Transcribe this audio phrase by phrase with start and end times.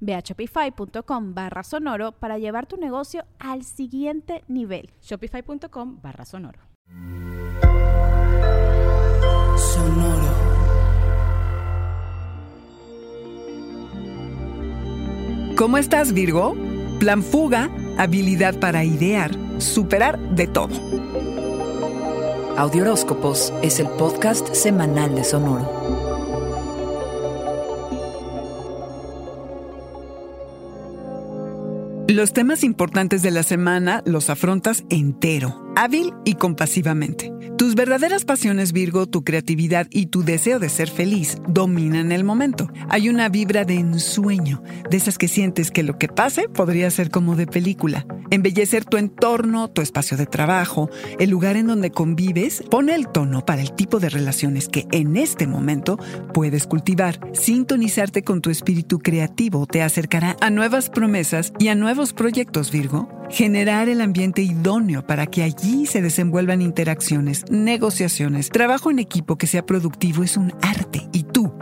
[0.00, 4.90] Ve a shopify.com barra sonoro para llevar tu negocio al siguiente nivel.
[5.02, 6.60] Shopify.com barra sonoro.
[9.56, 10.28] Sonoro.
[15.56, 16.54] ¿Cómo estás, Virgo?
[17.00, 20.74] Plan fuga, habilidad para idear, superar de todo.
[22.56, 25.87] Audioróscopos es el podcast semanal de Sonoro.
[32.18, 37.32] Los temas importantes de la semana los afrontas entero hábil y compasivamente.
[37.78, 42.68] Verdaderas pasiones Virgo, tu creatividad y tu deseo de ser feliz dominan el momento.
[42.88, 47.08] Hay una vibra de ensueño, de esas que sientes que lo que pase podría ser
[47.12, 48.04] como de película.
[48.30, 50.90] Embellecer tu entorno, tu espacio de trabajo,
[51.20, 55.16] el lugar en donde convives, pone el tono para el tipo de relaciones que en
[55.16, 56.00] este momento
[56.34, 57.20] puedes cultivar.
[57.32, 63.17] Sintonizarte con tu espíritu creativo te acercará a nuevas promesas y a nuevos proyectos Virgo.
[63.30, 69.46] Generar el ambiente idóneo para que allí se desenvuelvan interacciones, negociaciones, trabajo en equipo que
[69.46, 71.08] sea productivo es un arte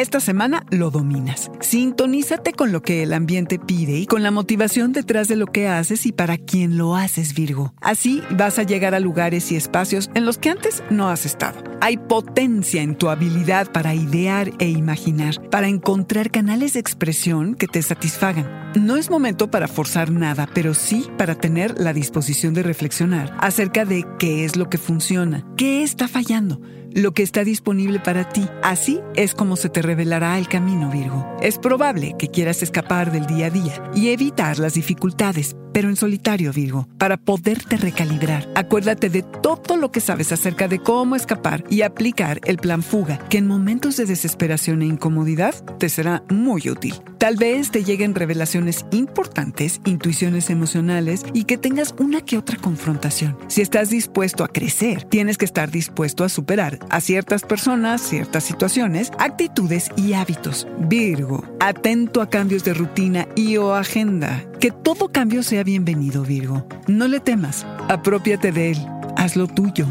[0.00, 1.50] esta semana lo dominas.
[1.60, 5.68] Sintonízate con lo que el ambiente pide y con la motivación detrás de lo que
[5.68, 7.74] haces y para quién lo haces, Virgo.
[7.80, 11.62] Así vas a llegar a lugares y espacios en los que antes no has estado.
[11.80, 17.66] Hay potencia en tu habilidad para idear e imaginar, para encontrar canales de expresión que
[17.66, 18.72] te satisfagan.
[18.74, 23.84] No es momento para forzar nada, pero sí para tener la disposición de reflexionar acerca
[23.84, 26.60] de qué es lo que funciona, qué está fallando
[26.94, 28.46] lo que está disponible para ti.
[28.62, 31.36] Así es como se te revelará el camino, Virgo.
[31.40, 35.94] Es probable que quieras escapar del día a día y evitar las dificultades, pero en
[35.94, 38.48] solitario, Virgo, para poderte recalibrar.
[38.56, 43.18] Acuérdate de todo lo que sabes acerca de cómo escapar y aplicar el plan fuga,
[43.28, 46.96] que en momentos de desesperación e incomodidad te será muy útil.
[47.18, 53.36] Tal vez te lleguen revelaciones importantes, intuiciones emocionales y que tengas una que otra confrontación.
[53.46, 58.42] Si estás dispuesto a crecer, tienes que estar dispuesto a superar a ciertas personas, ciertas
[58.42, 60.66] situaciones, actitudes y hábitos.
[60.80, 64.44] Virgo, atento a cambios de rutina y o agenda.
[64.60, 66.66] Que todo cambio sea bienvenido, Virgo.
[66.88, 68.78] No le temas, apropiate de él,
[69.16, 69.86] hazlo tuyo.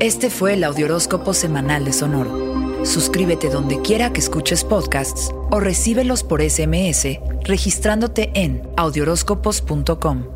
[0.00, 2.84] Este fue el Audioróscopo Semanal de Sonoro.
[2.86, 10.35] Suscríbete donde quiera que escuches podcasts o recíbelos por SMS registrándote en audioróscopos.com.